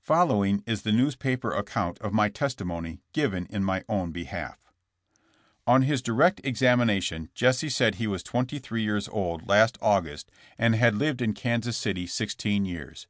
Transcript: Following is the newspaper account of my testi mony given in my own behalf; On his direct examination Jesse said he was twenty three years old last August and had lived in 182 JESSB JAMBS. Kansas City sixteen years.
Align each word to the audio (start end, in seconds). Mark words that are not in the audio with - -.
Following 0.00 0.62
is 0.66 0.80
the 0.80 0.92
newspaper 0.92 1.50
account 1.52 1.98
of 1.98 2.14
my 2.14 2.30
testi 2.30 2.64
mony 2.64 3.00
given 3.12 3.44
in 3.50 3.62
my 3.62 3.84
own 3.86 4.12
behalf; 4.12 4.56
On 5.66 5.82
his 5.82 6.00
direct 6.00 6.40
examination 6.42 7.28
Jesse 7.34 7.68
said 7.68 7.96
he 7.96 8.06
was 8.06 8.22
twenty 8.22 8.58
three 8.58 8.80
years 8.82 9.08
old 9.10 9.46
last 9.46 9.76
August 9.82 10.30
and 10.56 10.74
had 10.74 10.94
lived 10.94 11.20
in 11.20 11.32
182 11.32 11.34
JESSB 11.34 11.42
JAMBS. 11.42 11.42
Kansas 11.66 11.76
City 11.76 12.06
sixteen 12.06 12.64
years. 12.64 13.06